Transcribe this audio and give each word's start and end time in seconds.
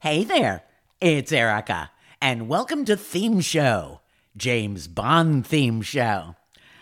Hey 0.00 0.22
there, 0.22 0.62
it's 1.00 1.32
Erica, 1.32 1.90
and 2.22 2.48
welcome 2.48 2.84
to 2.84 2.96
Theme 2.96 3.40
Show, 3.40 4.00
James 4.36 4.86
Bond 4.86 5.44
Theme 5.44 5.82
Show. 5.82 6.36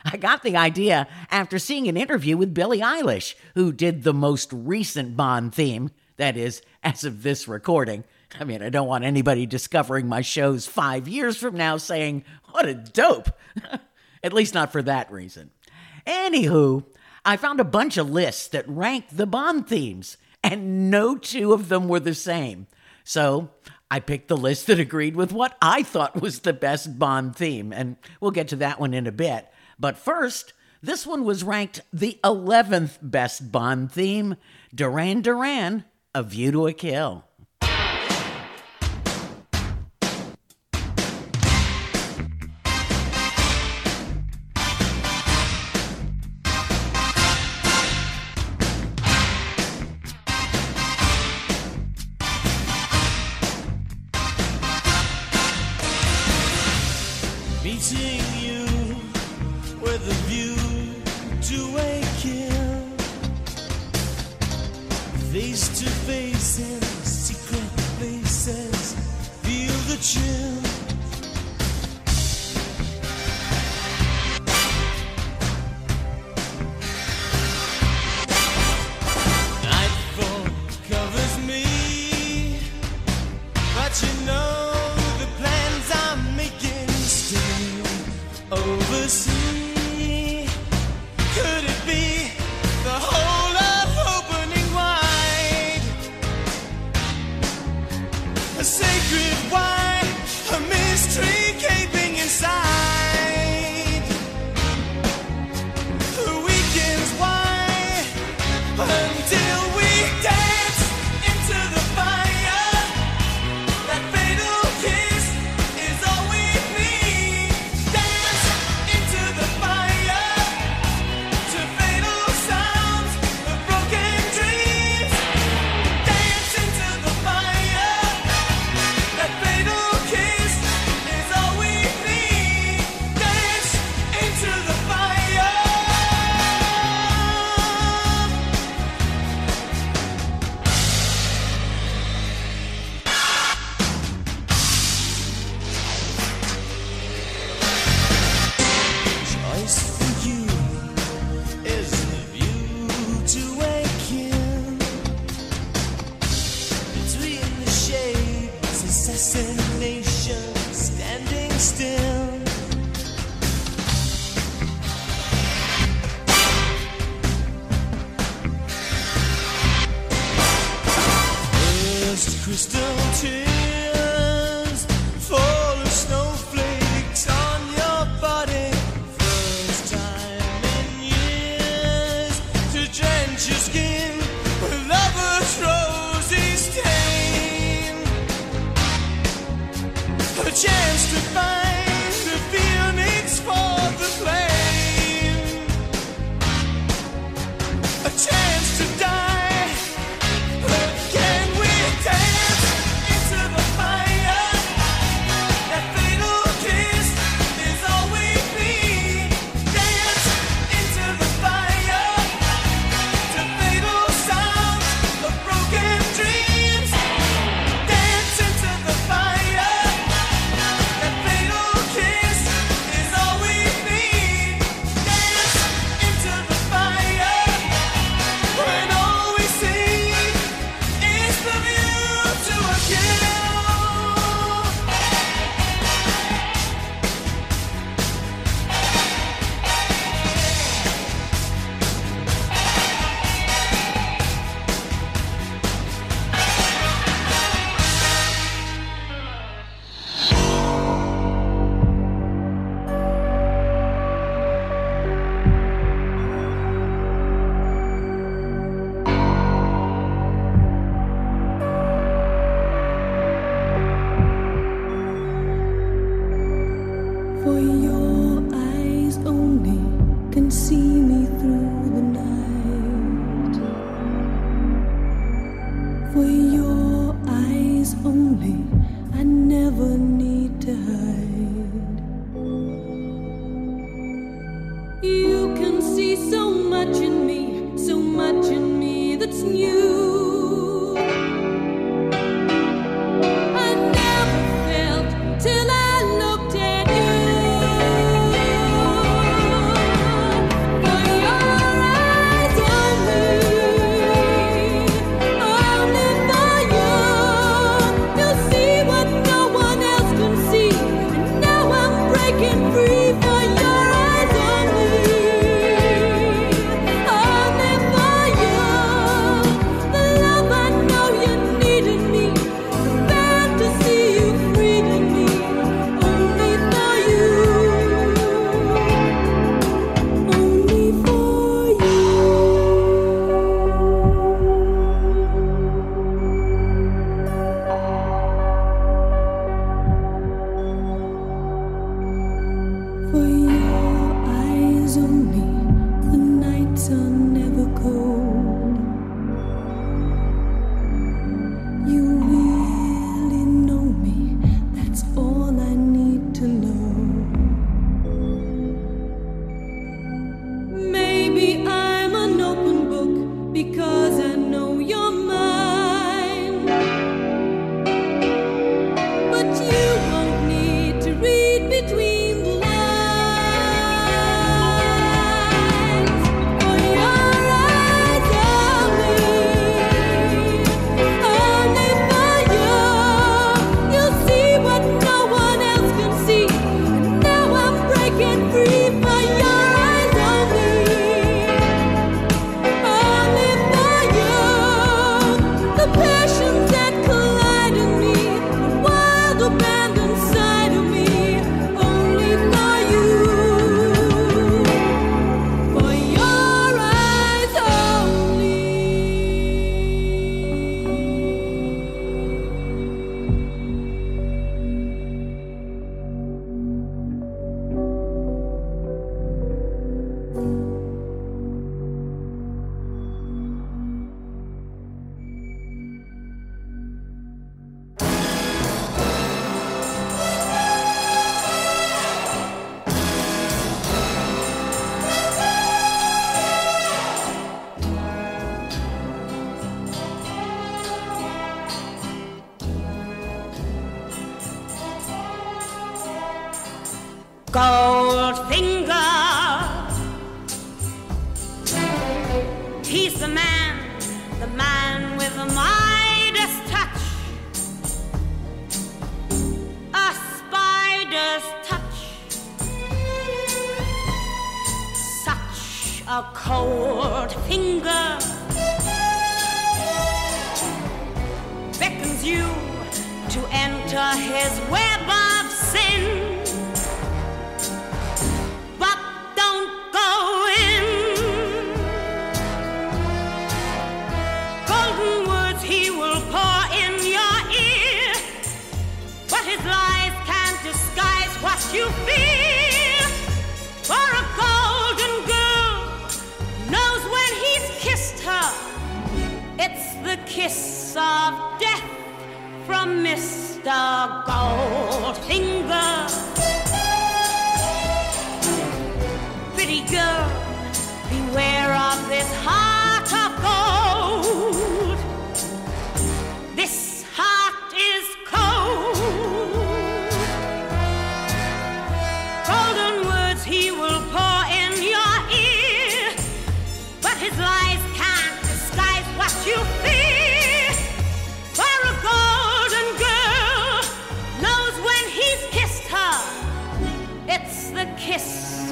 I 0.04 0.19
got 0.19 0.43
the 0.43 0.59
idea 0.59 1.09
after 1.31 1.59
seeing 1.59 1.89
an 1.89 1.97
interview 1.97 2.37
with 2.37 2.53
Billie 2.53 2.83
Eilish, 2.83 3.35
who 3.55 3.73
did 3.73 4.03
the 4.03 4.13
most 4.13 4.53
recent 4.53 5.17
Bond 5.17 5.55
theme, 5.55 5.92
that 6.19 6.37
is, 6.37 6.60
as 6.83 7.04
of 7.04 7.22
this 7.22 7.49
recording. 7.49 8.04
I 8.38 8.44
mean, 8.44 8.63
I 8.63 8.69
don't 8.69 8.87
want 8.87 9.04
anybody 9.04 9.46
discovering 9.46 10.08
my 10.08 10.21
shows 10.21 10.67
five 10.67 11.08
years 11.08 11.38
from 11.38 11.56
now 11.56 11.78
saying, 11.78 12.22
what 12.51 12.69
a 12.69 12.74
dope. 12.74 13.30
At 14.22 14.35
least 14.35 14.53
not 14.53 14.72
for 14.72 14.83
that 14.83 15.10
reason. 15.10 15.53
Anywho, 16.06 16.84
I 17.24 17.38
found 17.38 17.60
a 17.60 17.64
bunch 17.64 17.96
of 17.96 18.10
lists 18.10 18.48
that 18.48 18.69
ranked 18.69 19.16
the 19.16 19.27
Bond 19.27 19.66
themes, 19.66 20.19
and 20.45 20.91
no 20.91 21.16
two 21.16 21.55
of 21.55 21.70
them 21.70 21.89
were 21.89 22.01
the 22.01 22.15
same. 22.15 22.67
So 23.06 23.51
I 23.88 24.01
picked 24.01 24.27
the 24.27 24.37
list 24.37 24.66
that 24.66 24.80
agreed 24.80 25.15
with 25.15 25.33
what 25.33 25.56
I 25.62 25.84
thought 25.84 26.20
was 26.20 26.41
the 26.41 26.52
best 26.52 26.98
Bond 26.98 27.37
theme, 27.37 27.73
and 27.73 27.96
we'll 28.20 28.32
get 28.32 28.48
to 28.48 28.56
that 28.56 28.80
one 28.80 28.92
in 28.92 29.06
a 29.06 29.12
bit. 29.12 29.46
But 29.79 29.96
first, 29.96 30.55
this 30.82 31.06
one 31.06 31.24
was 31.24 31.45
ranked 31.45 31.82
the 31.92 32.19
11th 32.24 32.98
best 33.01 33.52
Bond 33.52 33.92
theme 33.92 34.34
Duran 34.74 35.23
Duran, 35.23 35.84
A 36.16 36.24
View 36.24 36.51
to 36.51 36.66
a 36.66 36.73
Kill. 36.73 37.24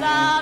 감사합니다. 0.05 0.34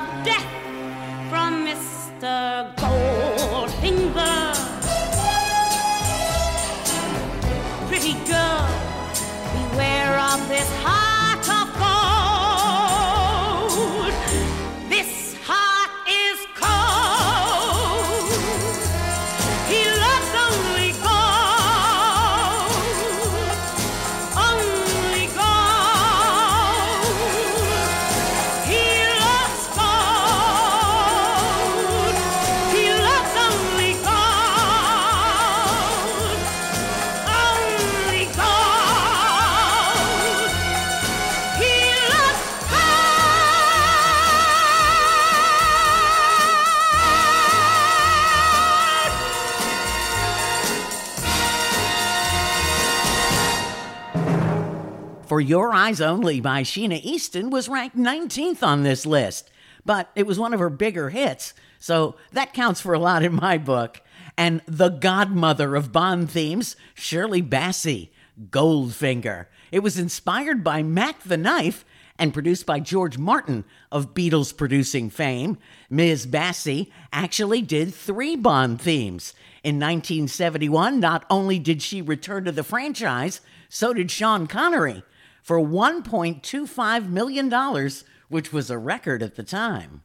For 55.34 55.42
Your 55.42 55.74
Eyes 55.74 56.00
Only 56.00 56.40
by 56.40 56.62
Sheena 56.62 57.02
Easton 57.02 57.50
was 57.50 57.68
ranked 57.68 57.98
19th 57.98 58.62
on 58.62 58.84
this 58.84 59.04
list, 59.04 59.50
but 59.84 60.12
it 60.13 60.28
was 60.28 60.38
one 60.38 60.54
of 60.54 60.60
her 60.60 60.70
bigger 60.70 61.10
hits, 61.10 61.56
so 61.80 62.18
that 62.34 62.54
counts 62.54 62.80
for 62.80 62.94
a 62.94 63.00
lot 63.00 63.24
in 63.24 63.34
my 63.34 63.58
book. 63.58 64.02
And 64.38 64.62
the 64.68 64.90
godmother 64.90 65.75
of 65.75 65.92
Bond 65.92 66.30
themes, 66.30 66.75
Shirley 66.94 67.42
Bassey, 67.42 68.10
Goldfinger. 68.52 69.48
It 69.72 69.80
was 69.80 69.98
inspired 69.98 70.63
by 70.63 70.84
Mack 70.84 71.24
the 71.24 71.36
Knife 71.36 71.84
and 72.20 72.32
produced 72.32 72.68
by 72.68 72.80
George 72.80 73.18
Martin 73.18 73.66
of 73.92 74.13
Beatles 74.13 74.56
producing 74.56 75.10
fame. 75.10 75.58
Ms. 75.90 76.28
Bassey 76.28 76.92
actually 77.12 77.63
did 77.63 77.92
three 77.92 78.36
Bond 78.36 78.80
themes. 78.80 79.34
In 79.63 79.78
1971, 79.78 81.00
not 81.00 81.25
only 81.32 81.58
did 81.58 81.82
she 81.82 82.04
return 82.04 82.46
to 82.46 82.52
the 82.52 82.63
franchise, 82.63 83.42
so 83.68 83.94
did 83.94 84.12
Sean 84.12 84.46
Connery 84.46 85.02
for 85.43 85.59
$1.25 85.59 87.09
million, 87.09 87.91
which 88.29 88.53
was 88.53 88.71
a 88.71 88.77
record 88.77 89.21
at 89.21 89.35
the 89.35 89.43
time. 89.43 90.01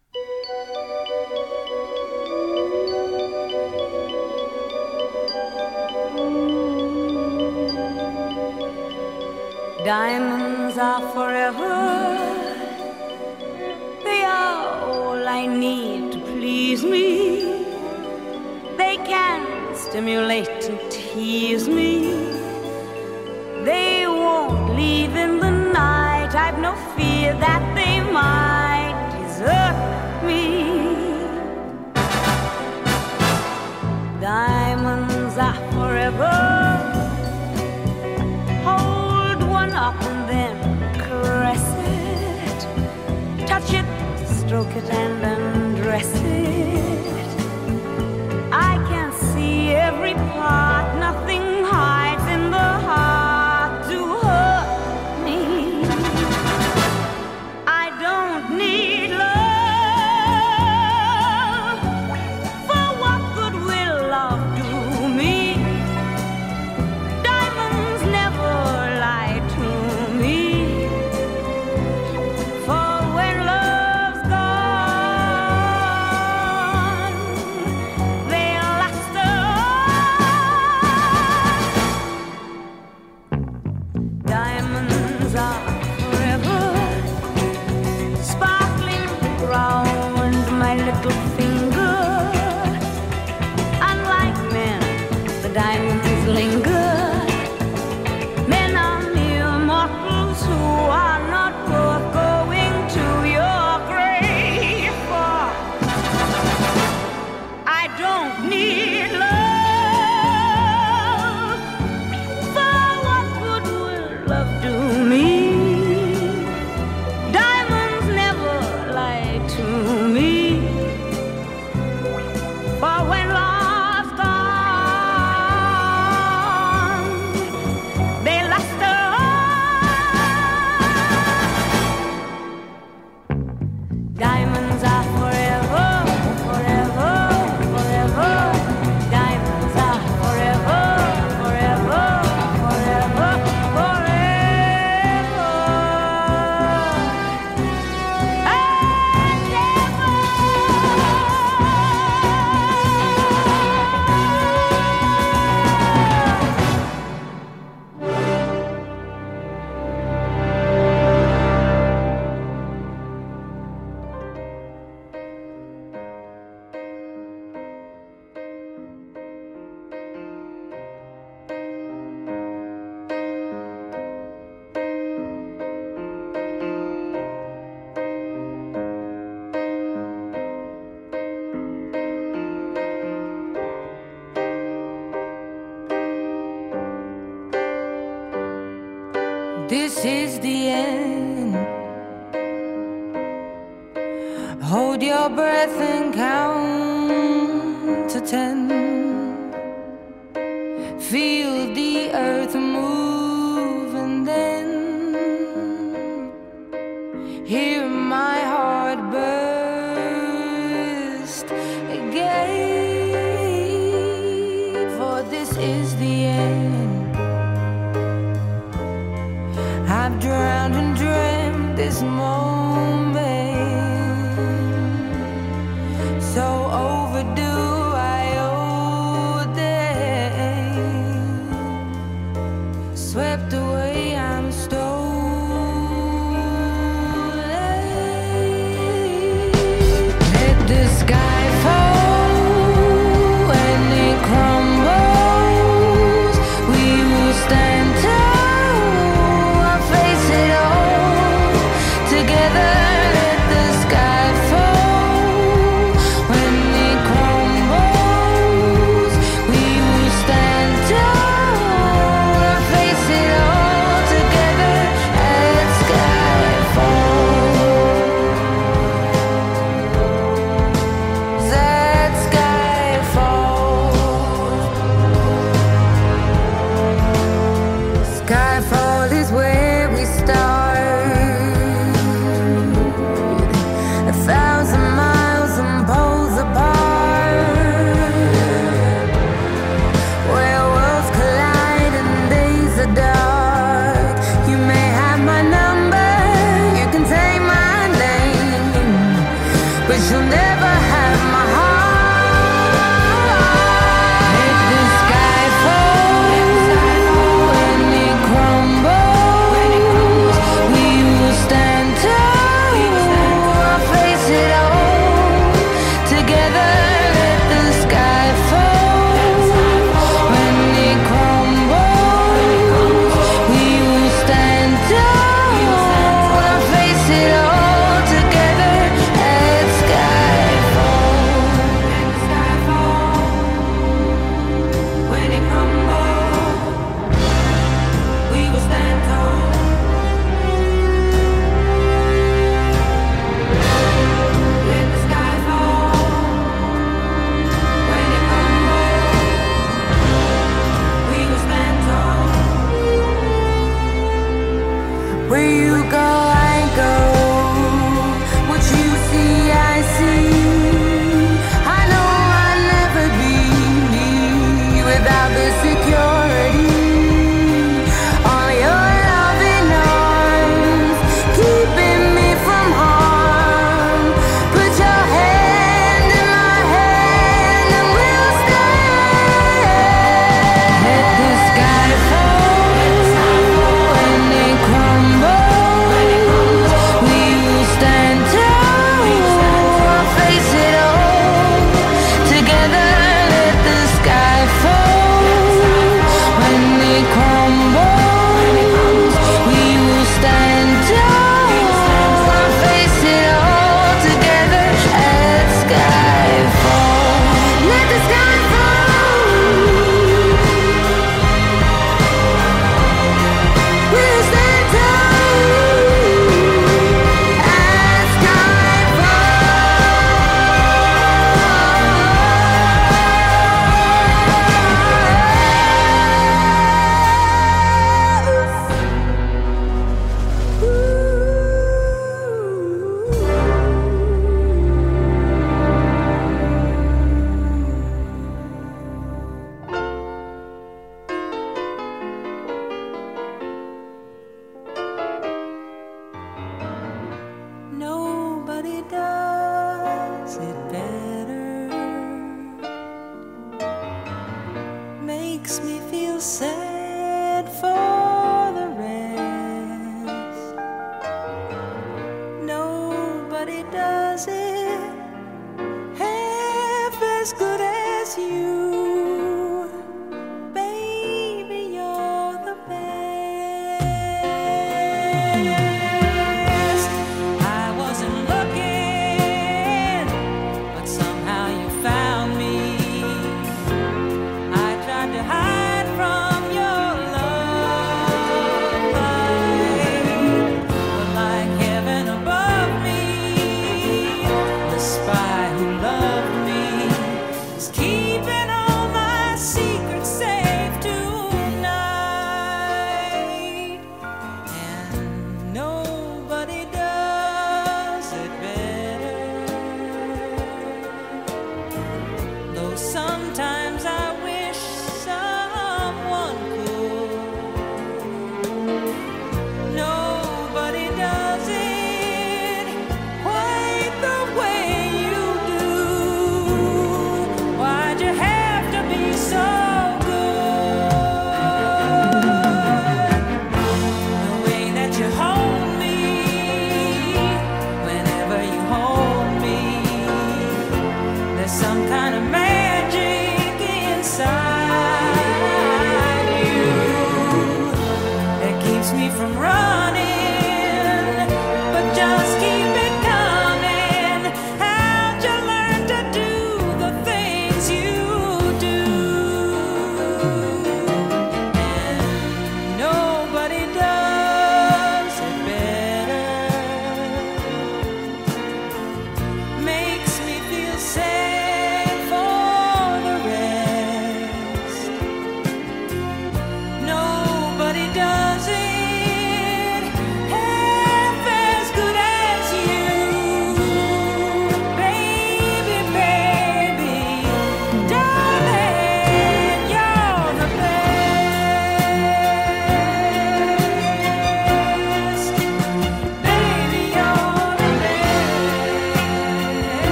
Diamonds 9.85 10.76
are 10.76 11.00
forever. 11.12 12.18
They 14.04 14.23
are 14.25 14.83
all 14.83 15.28
I 15.28 15.47
need 15.47 16.12
to 16.12 16.18
please 16.18 16.83
me. 16.83 17.64
They 18.76 18.97
can 19.07 19.75
stimulate 19.76 20.49
and 20.68 20.80
tease 20.90 21.68
me. 21.68 22.11
They 23.64 23.98
won't 24.29 24.77
leave 24.81 25.15
in 25.25 25.33
the 25.45 25.53
night. 25.81 26.33
I've 26.45 26.59
no 26.69 26.73
fear 26.95 27.29
that 27.47 27.63
they 27.79 27.97
might 28.19 28.97
desert 29.15 29.77
me. 30.29 30.45
Diamonds 34.21 35.37
are 35.49 35.61
forever 35.75 36.35
hold 38.69 39.41
one 39.61 39.73
up 39.87 39.99
and 40.11 40.21
then 40.33 40.57
caress 41.07 41.67
it, 42.03 42.59
touch 43.51 43.71
it, 43.81 43.87
stroke 44.41 44.75
it, 44.81 44.89
and 45.03 45.28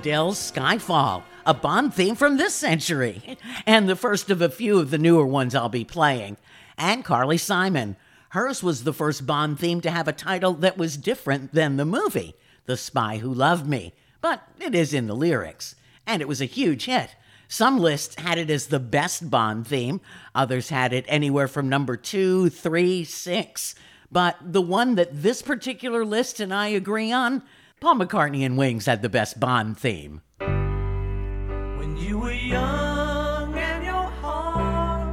Adele's 0.00 0.50
Skyfall, 0.50 1.24
a 1.44 1.52
Bond 1.52 1.92
theme 1.92 2.14
from 2.14 2.38
this 2.38 2.54
century, 2.54 3.36
and 3.66 3.86
the 3.86 3.94
first 3.94 4.30
of 4.30 4.40
a 4.40 4.48
few 4.48 4.78
of 4.78 4.90
the 4.90 4.96
newer 4.96 5.26
ones 5.26 5.54
I'll 5.54 5.68
be 5.68 5.84
playing. 5.84 6.38
And 6.78 7.04
Carly 7.04 7.36
Simon. 7.36 7.96
Hers 8.30 8.62
was 8.62 8.84
the 8.84 8.94
first 8.94 9.26
Bond 9.26 9.60
theme 9.60 9.82
to 9.82 9.90
have 9.90 10.08
a 10.08 10.14
title 10.14 10.54
that 10.54 10.78
was 10.78 10.96
different 10.96 11.52
than 11.52 11.76
the 11.76 11.84
movie, 11.84 12.34
The 12.64 12.78
Spy 12.78 13.18
Who 13.18 13.30
Loved 13.30 13.66
Me, 13.66 13.92
but 14.22 14.42
it 14.58 14.74
is 14.74 14.94
in 14.94 15.06
the 15.06 15.14
lyrics. 15.14 15.74
And 16.06 16.22
it 16.22 16.28
was 16.28 16.40
a 16.40 16.46
huge 16.46 16.86
hit. 16.86 17.14
Some 17.46 17.78
lists 17.78 18.14
had 18.14 18.38
it 18.38 18.48
as 18.48 18.68
the 18.68 18.80
best 18.80 19.28
Bond 19.28 19.66
theme, 19.66 20.00
others 20.34 20.70
had 20.70 20.94
it 20.94 21.04
anywhere 21.08 21.46
from 21.46 21.68
number 21.68 21.98
two, 21.98 22.48
three, 22.48 23.04
six. 23.04 23.74
But 24.10 24.38
the 24.40 24.62
one 24.62 24.94
that 24.94 25.22
this 25.22 25.42
particular 25.42 26.06
list 26.06 26.40
and 26.40 26.54
I 26.54 26.68
agree 26.68 27.12
on, 27.12 27.42
Paul 27.80 27.94
McCartney 27.94 28.44
and 28.44 28.58
Wings 28.58 28.84
had 28.84 29.00
the 29.00 29.08
best 29.08 29.40
Bond 29.40 29.78
theme. 29.78 30.20
When 30.38 31.96
you 31.96 32.18
were 32.18 32.30
young 32.30 33.54
and 33.54 33.82
your 33.82 33.94
heart 34.20 35.08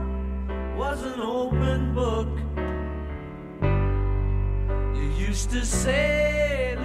was 0.77 1.01
an 1.01 1.21
open 1.21 1.93
book, 1.95 2.27
you 4.97 5.09
used 5.11 5.49
to 5.51 5.65
say, 5.65 6.75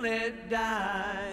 let 0.00 0.48
die. 0.48 1.27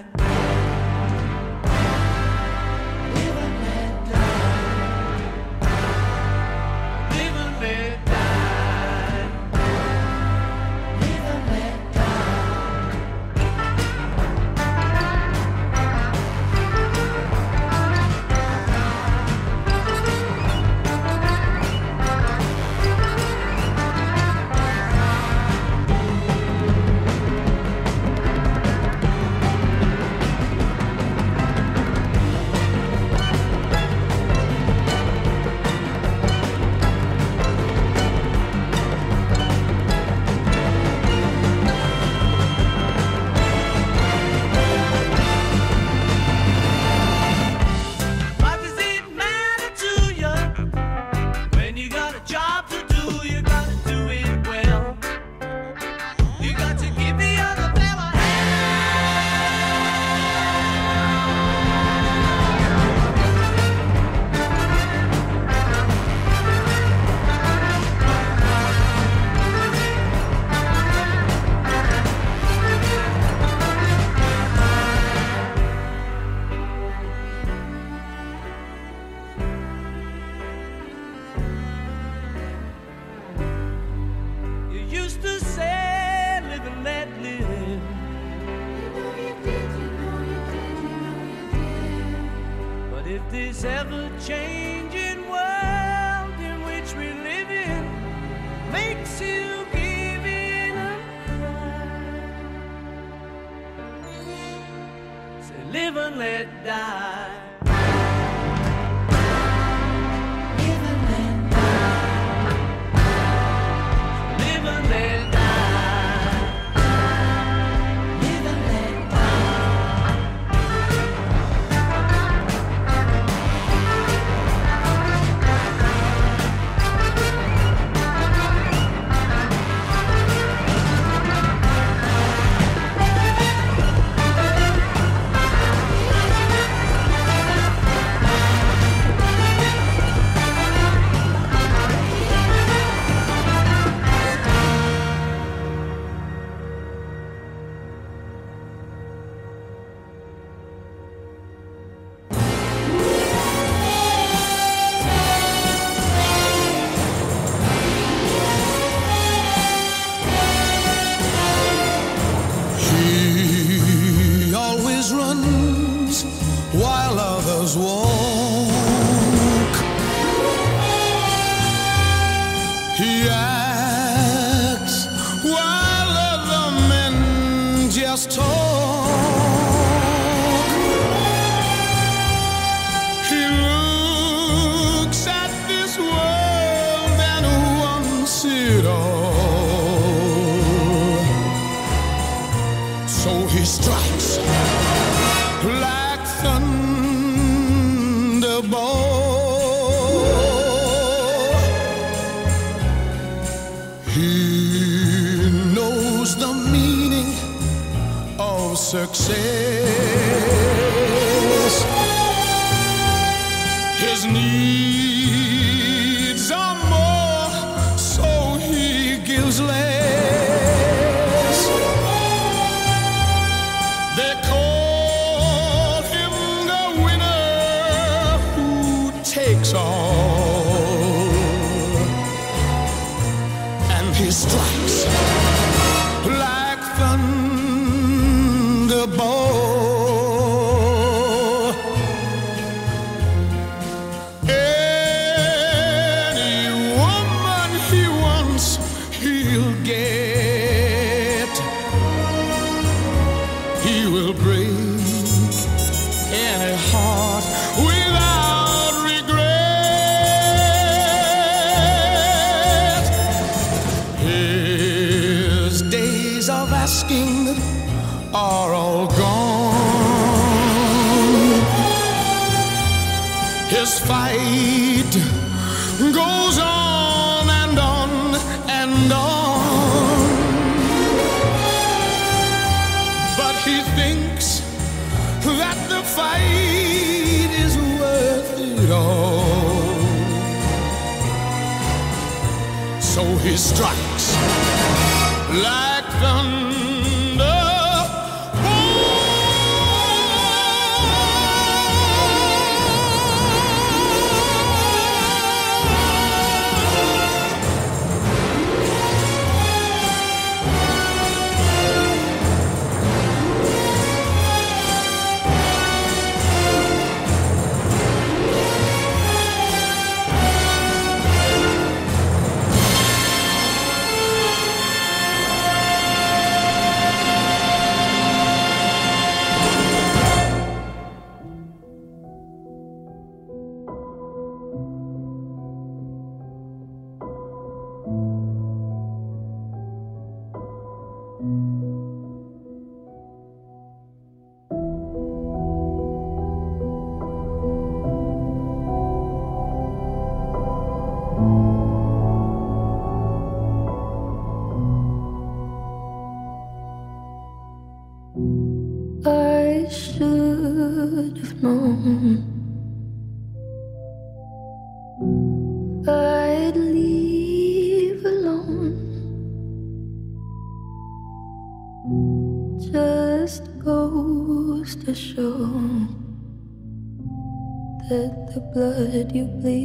you 379.36 379.45
please. 379.62 379.85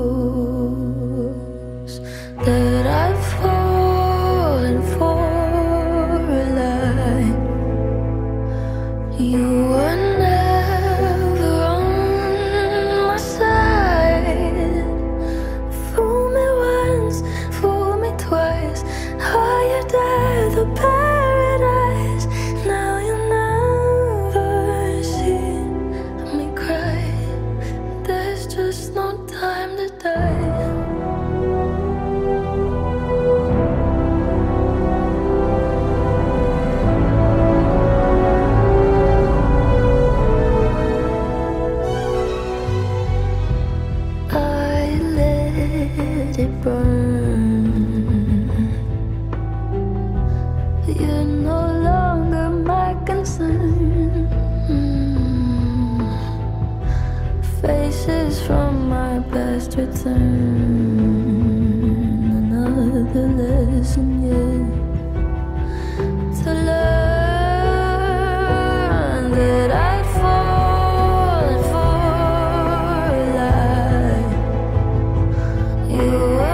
away 76.21 76.50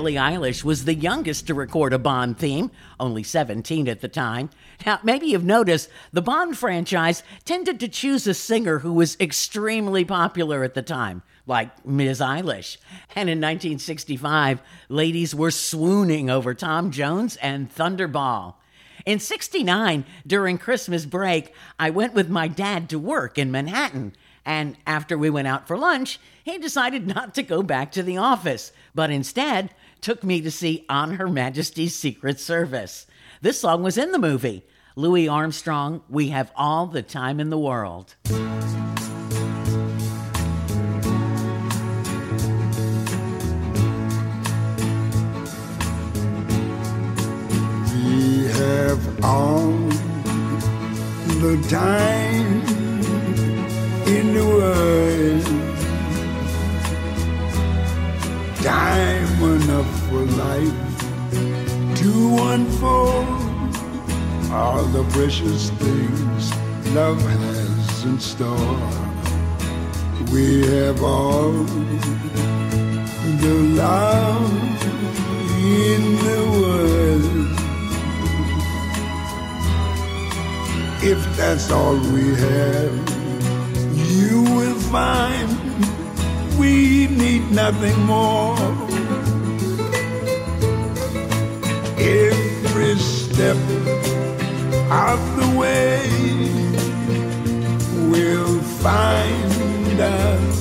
Billie 0.00 0.14
Eilish 0.14 0.64
was 0.64 0.86
the 0.86 0.94
youngest 0.94 1.46
to 1.46 1.52
record 1.52 1.92
a 1.92 1.98
Bond 1.98 2.38
theme, 2.38 2.70
only 2.98 3.22
17 3.22 3.86
at 3.86 4.00
the 4.00 4.08
time. 4.08 4.48
Now, 4.86 4.98
maybe 5.02 5.26
you've 5.26 5.44
noticed 5.44 5.90
the 6.10 6.22
Bond 6.22 6.56
franchise 6.56 7.22
tended 7.44 7.78
to 7.80 7.86
choose 7.86 8.26
a 8.26 8.32
singer 8.32 8.78
who 8.78 8.94
was 8.94 9.18
extremely 9.20 10.06
popular 10.06 10.64
at 10.64 10.72
the 10.72 10.80
time, 10.80 11.20
like 11.46 11.84
Ms. 11.84 12.20
Eilish. 12.20 12.78
And 13.14 13.28
in 13.28 13.42
1965, 13.42 14.62
ladies 14.88 15.34
were 15.34 15.50
swooning 15.50 16.30
over 16.30 16.54
Tom 16.54 16.90
Jones 16.90 17.36
and 17.36 17.70
Thunderball. 17.70 18.54
In 19.04 19.18
69, 19.18 20.06
during 20.26 20.56
Christmas 20.56 21.04
break, 21.04 21.52
I 21.78 21.90
went 21.90 22.14
with 22.14 22.30
my 22.30 22.48
dad 22.48 22.88
to 22.88 22.98
work 22.98 23.36
in 23.36 23.50
Manhattan. 23.50 24.14
And 24.46 24.78
after 24.86 25.18
we 25.18 25.28
went 25.28 25.46
out 25.46 25.68
for 25.68 25.76
lunch, 25.76 26.18
he 26.42 26.56
decided 26.56 27.06
not 27.06 27.34
to 27.34 27.42
go 27.42 27.62
back 27.62 27.92
to 27.92 28.02
the 28.02 28.16
office, 28.16 28.72
but 28.94 29.10
instead 29.10 29.74
took 30.02 30.24
me 30.24 30.40
to 30.40 30.50
see 30.50 30.84
On 30.88 31.14
Her 31.14 31.28
Majesty's 31.28 31.94
Secret 31.94 32.40
Service. 32.40 33.06
This 33.40 33.60
song 33.60 33.82
was 33.82 33.98
in 33.98 34.12
the 34.12 34.18
movie. 34.18 34.64
Louis 34.96 35.28
Armstrong, 35.28 36.02
We 36.08 36.28
Have 36.28 36.52
All 36.56 36.86
the 36.86 37.02
Time 37.02 37.40
in 37.40 37.50
the 37.50 37.58
World. 37.58 38.14
We 47.94 48.46
have 48.46 49.24
all 49.24 49.70
the 51.40 51.66
time 51.68 52.62
in 54.06 54.34
the 54.34 54.44
world. 54.44 55.59
Time 58.62 59.42
enough 59.42 60.08
for 60.08 60.20
life 60.36 61.00
to 61.96 62.36
unfold 62.52 63.26
all 64.52 64.84
the 64.84 65.02
precious 65.12 65.70
things 65.70 66.52
love 66.94 67.22
has 67.22 68.04
in 68.04 68.20
store. 68.20 68.80
We 70.30 70.66
have 70.66 71.02
all 71.02 71.52
the 73.40 73.54
love 73.76 74.52
in 75.64 76.16
the 76.26 76.40
world. 76.60 77.50
If 81.02 81.36
that's 81.36 81.70
all 81.70 81.96
we 81.96 82.34
have, 82.34 82.94
you 83.96 84.42
will 84.42 84.78
find 84.90 85.59
we 86.60 87.06
need 87.06 87.50
nothing 87.50 87.98
more. 88.04 88.58
Every 91.96 92.96
step 92.98 93.56
of 95.08 95.20
the 95.38 95.48
way 95.58 96.02
will 98.12 98.60
find 98.84 100.00
us 100.00 100.58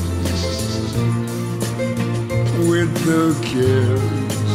with 2.70 2.92
the 3.10 3.26
cares 3.52 4.52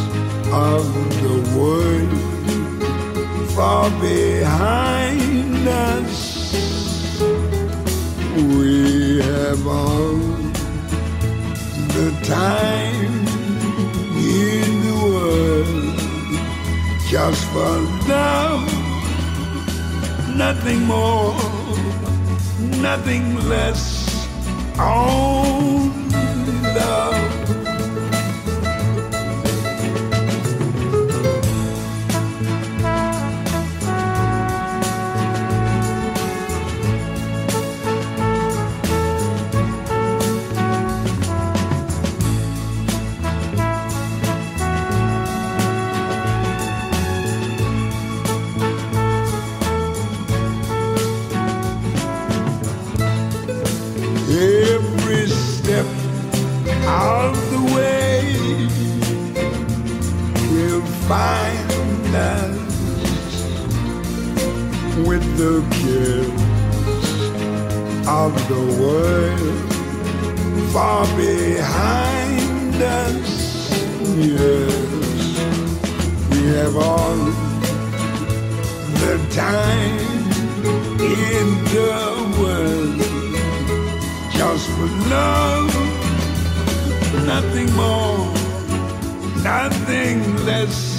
of 0.51 0.83
the 1.23 1.37
world 1.57 2.25
far 3.55 3.89
behind 4.01 5.67
us. 5.67 6.15
We 8.35 9.21
have 9.21 9.67
all 9.67 10.44
the 11.95 12.11
time 12.25 13.13
in 14.17 14.69
the 14.85 14.95
world 15.05 15.97
just 17.07 17.41
for 17.53 17.73
love, 18.09 18.67
nothing 20.35 20.81
more, 20.83 21.33
nothing 22.81 23.25
less. 23.47 23.81
Only 24.77 25.34
find 61.07 62.15
us 62.15 62.55
with 65.07 65.25
the 65.37 65.61
kiss 65.69 66.27
of 68.07 68.33
the 68.47 68.63
world 68.81 69.65
far 70.73 71.05
behind 71.15 72.81
us. 72.81 73.29
Yes, 74.17 74.73
we 76.31 76.39
have 76.57 76.75
all 76.75 77.17
the 79.03 79.15
time 79.29 80.25
in 80.99 81.47
the 81.75 81.97
world 82.41 82.97
just 84.33 84.65
for 84.69 84.89
love, 85.13 85.71
nothing 87.27 87.69
more, 87.75 88.33
nothing 89.43 90.45
less, 90.45 90.94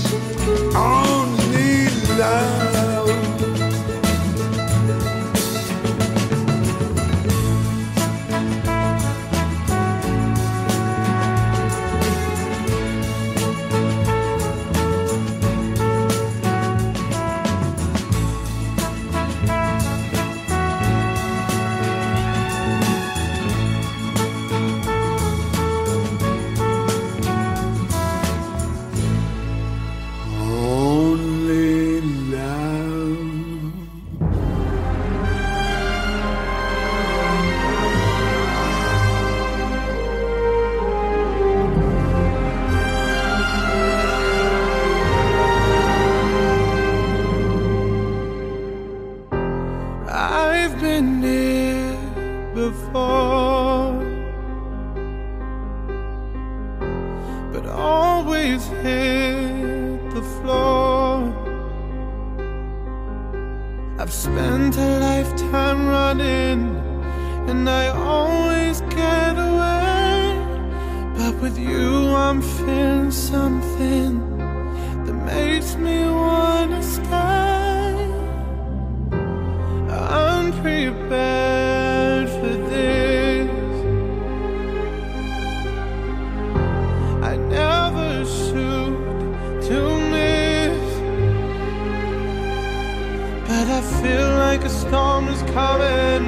feel 94.02 94.28
like 94.46 94.62
a 94.64 94.68
storm 94.68 95.28
is 95.28 95.42
coming. 95.58 96.24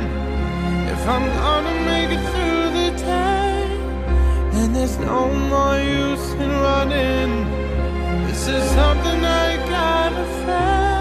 If 0.95 1.03
I'm 1.15 1.27
gonna 1.43 1.77
make 1.93 2.11
it 2.17 2.23
through 2.33 2.67
the 2.79 2.91
day, 2.97 3.67
then 4.53 4.73
there's 4.73 4.99
no 4.99 5.33
more 5.53 5.79
use 5.79 6.33
in 6.45 6.51
running. 6.67 7.31
This 8.27 8.49
is 8.49 8.65
something 8.71 9.25
I 9.25 9.57
gotta 9.75 10.25
face. 10.45 10.98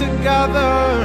Begin 0.00 0.16
to 0.16 0.22
gather 0.22 1.04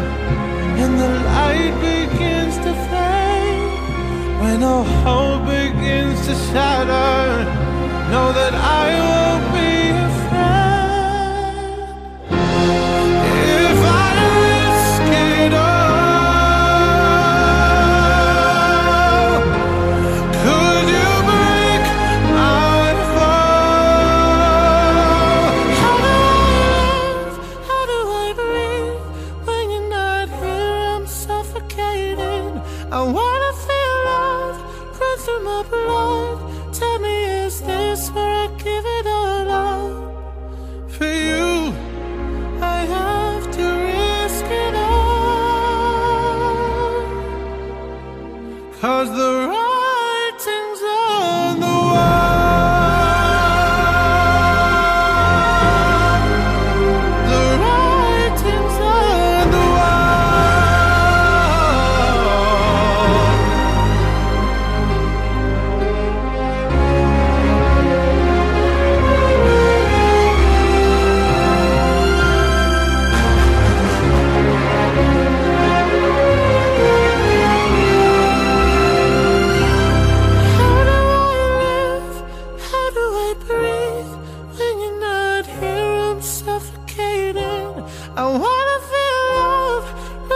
and 0.82 1.00
the 1.00 1.08
light 1.08 1.74
begins 1.82 2.56
to 2.58 2.74
fade. 2.90 4.42
When 4.42 4.64
all 4.64 4.84
hope 4.84 5.46
begins 5.46 6.26
to 6.28 6.36
shatter 6.36 7.05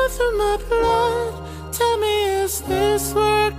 through 0.10 0.38
my 0.38 0.58
blood. 0.68 1.74
Tell 1.74 1.98
me, 1.98 2.14
is 2.44 2.62
this 2.62 3.14
where 3.14 3.52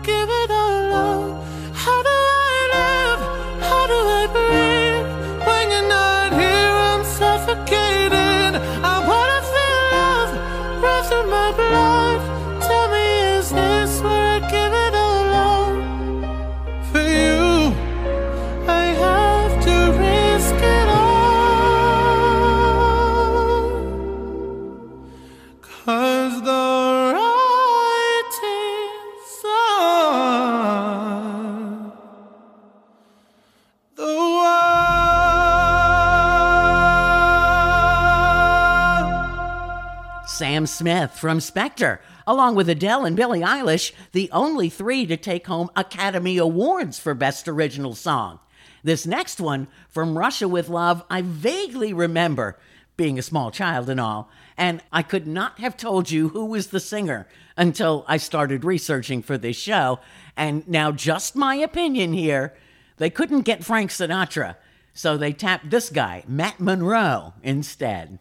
Smith 41.11 41.21
from 41.21 41.41
Spectre, 41.41 42.01
along 42.27 42.55
with 42.55 42.69
Adele 42.69 43.05
and 43.05 43.17
Billie 43.17 43.41
Eilish, 43.41 43.93
the 44.13 44.31
only 44.33 44.69
three 44.69 45.07
to 45.07 45.17
take 45.17 45.47
home 45.47 45.71
Academy 45.77 46.39
Awards 46.39 46.99
for 46.99 47.15
Best 47.15 47.49
Original 47.49 47.95
Song. 47.95 48.39
This 48.83 49.07
next 49.07 49.41
one, 49.41 49.69
From 49.89 50.17
Russia 50.17 50.49
with 50.49 50.69
Love, 50.69 51.05
I 51.11 51.23
vaguely 51.23 51.93
remember, 51.93 52.57
being 52.97 53.19
a 53.19 53.23
small 53.23 53.51
child 53.51 53.89
and 53.89 54.01
all, 54.01 54.31
and 54.57 54.83
I 54.93 55.03
could 55.03 55.27
not 55.27 55.59
have 55.59 55.77
told 55.77 56.11
you 56.11 56.29
who 56.29 56.45
was 56.45 56.69
the 56.69 56.81
singer 56.81 57.27
until 57.57 58.05
I 58.07 58.19
started 58.19 58.65
researching 58.65 59.23
for 59.23 59.39
this 59.39 59.57
show. 59.57 60.01
And 60.37 60.67
now, 60.69 60.93
just 60.93 61.35
my 61.35 61.57
opinion 61.57 62.13
here, 62.13 62.55
they 62.99 63.11
couldn't 63.11 63.43
get 63.43 63.65
Frank 63.65 63.91
Sinatra, 63.91 64.57
so 64.93 65.17
they 65.17 65.33
tapped 65.33 65.71
this 65.71 65.89
guy, 65.91 66.25
Matt 66.29 66.61
Monro, 66.61 67.35
instead. 67.43 68.19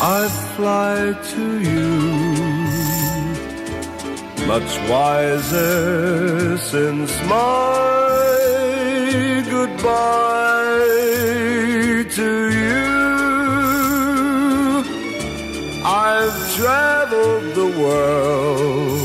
I 0.00 0.28
fly 0.54 1.12
to 1.32 1.44
you, 1.70 1.90
much 4.46 4.70
wiser 4.88 6.56
since 6.58 7.12
my 7.24 8.08
goodbye 9.50 10.88
to 12.18 12.30
you. 12.60 12.88
I've 15.84 16.38
traveled 16.54 17.46
the 17.54 17.70
world 17.82 18.97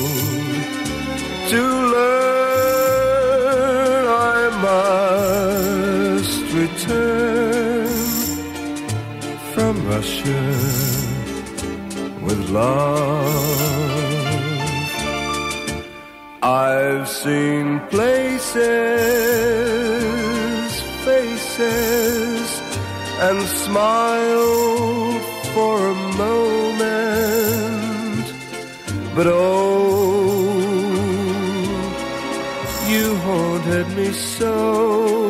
Russia 10.03 10.43
with 12.25 12.41
love. 12.49 13.61
I've 16.41 17.07
seen 17.07 17.79
places, 17.87 18.59
faces, 21.05 22.47
and 23.27 23.39
smiled 23.63 25.21
for 25.53 25.75
a 25.95 25.97
moment, 26.25 28.25
but 29.15 29.27
oh, 29.27 29.31
you 32.91 33.05
haunted 33.25 33.87
me 33.95 34.11
so. 34.11 35.23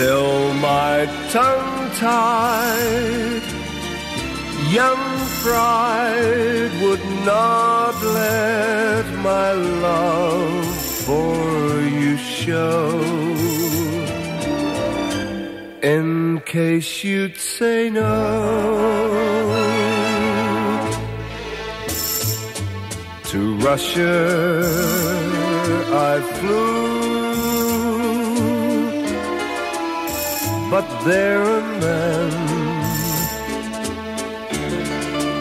Still 0.00 0.54
my 0.54 1.04
tongue 1.32 1.90
tied, 1.92 3.42
young 4.72 5.04
pride 5.42 6.72
would 6.82 7.04
not 7.24 7.94
let 8.02 9.06
my 9.18 9.52
love 9.52 10.66
for 11.06 11.80
you 11.82 12.16
show. 12.16 13.00
In 15.82 16.40
case 16.44 17.04
you'd 17.04 17.36
say 17.36 17.90
no. 17.90 18.10
To 23.30 23.54
Russia 23.58 24.16
I 25.92 26.20
flew, 26.38 26.89
but 30.70 30.86
there 31.04 31.42
and 31.42 31.82
then 31.82 32.32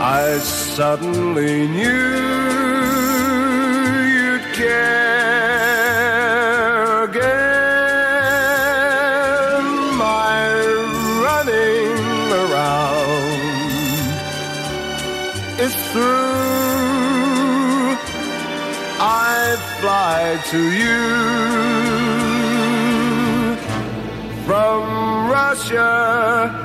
I 0.02 0.40
suddenly 0.40 1.68
knew 1.68 2.08
you'd 4.16 4.46
care 4.54 5.84
again. 7.04 7.30
My 9.98 10.42
running 11.28 12.32
around 12.44 13.42
is 15.60 15.76
through. 15.92 16.40
I 19.00 19.56
fly 19.80 20.42
to 20.52 20.60
you 20.72 21.29
Russia 25.72 26.59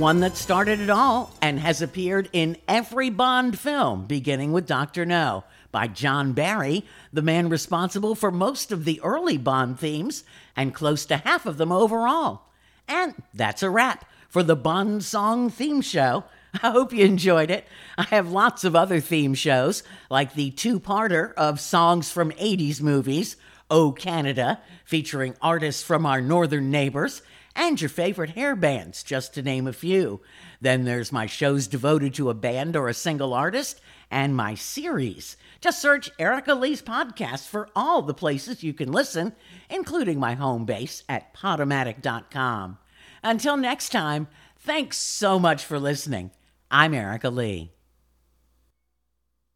one 0.00 0.20
that 0.20 0.34
started 0.34 0.80
it 0.80 0.88
all 0.88 1.30
and 1.42 1.60
has 1.60 1.82
appeared 1.82 2.26
in 2.32 2.56
every 2.66 3.10
Bond 3.10 3.58
film, 3.58 4.06
beginning 4.06 4.50
with 4.50 4.66
Dr. 4.66 5.04
No, 5.04 5.44
by 5.72 5.88
John 5.88 6.32
Barry, 6.32 6.86
the 7.12 7.20
man 7.20 7.50
responsible 7.50 8.14
for 8.14 8.30
most 8.30 8.72
of 8.72 8.86
the 8.86 8.98
early 9.02 9.36
Bond 9.36 9.78
themes 9.78 10.24
and 10.56 10.74
close 10.74 11.04
to 11.04 11.18
half 11.18 11.44
of 11.44 11.58
them 11.58 11.70
overall. 11.70 12.44
And 12.88 13.14
that's 13.34 13.62
a 13.62 13.68
wrap 13.68 14.06
for 14.30 14.42
the 14.42 14.56
Bond 14.56 15.04
Song 15.04 15.50
Theme 15.50 15.82
Show. 15.82 16.24
I 16.62 16.70
hope 16.70 16.94
you 16.94 17.04
enjoyed 17.04 17.50
it. 17.50 17.66
I 17.98 18.04
have 18.04 18.32
lots 18.32 18.64
of 18.64 18.74
other 18.74 19.00
theme 19.00 19.34
shows, 19.34 19.82
like 20.08 20.32
the 20.32 20.50
two 20.50 20.80
parter 20.80 21.34
of 21.34 21.60
songs 21.60 22.10
from 22.10 22.30
80s 22.32 22.80
movies, 22.80 23.36
Oh 23.70 23.92
Canada, 23.92 24.60
featuring 24.86 25.36
artists 25.42 25.82
from 25.82 26.06
our 26.06 26.22
northern 26.22 26.70
neighbors, 26.70 27.20
and 27.54 27.80
your 27.80 27.90
favorite 27.90 28.30
hair 28.30 28.54
bands, 28.56 29.02
just 29.02 29.34
to 29.34 29.42
name 29.42 29.66
a 29.66 29.72
few. 29.72 30.20
Then 30.60 30.84
there's 30.84 31.12
my 31.12 31.26
shows 31.26 31.66
devoted 31.66 32.14
to 32.14 32.30
a 32.30 32.34
band 32.34 32.76
or 32.76 32.88
a 32.88 32.94
single 32.94 33.34
artist, 33.34 33.80
and 34.10 34.34
my 34.34 34.54
series. 34.54 35.36
Just 35.60 35.80
search 35.80 36.10
Erica 36.18 36.54
Lee's 36.54 36.82
podcast 36.82 37.46
for 37.48 37.68
all 37.76 38.02
the 38.02 38.14
places 38.14 38.62
you 38.62 38.72
can 38.72 38.90
listen, 38.92 39.34
including 39.68 40.18
my 40.18 40.34
home 40.34 40.64
base 40.64 41.04
at 41.08 41.34
podomatic.com. 41.34 42.78
Until 43.22 43.56
next 43.56 43.90
time, 43.90 44.28
thanks 44.58 44.96
so 44.96 45.38
much 45.38 45.64
for 45.64 45.78
listening. 45.78 46.30
I'm 46.70 46.94
Erica 46.94 47.30
Lee. 47.30 47.79